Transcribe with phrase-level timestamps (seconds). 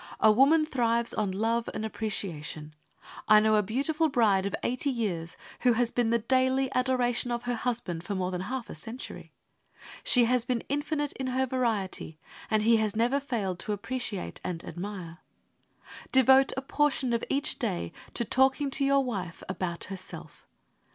[0.19, 2.73] A woman thrives on love and appreciation.
[3.27, 7.43] I know a beautiful bride of eighty years, who has been the daily adoration of
[7.43, 9.31] her husband for more than half a century.
[10.03, 12.17] She has been "infinite in her variety,"
[12.49, 15.19] and he has never failed to appreciate and admire.
[16.11, 20.47] Devote a portion of each day to talking to your wife about herself.